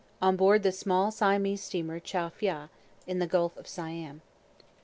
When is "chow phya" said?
1.99-2.69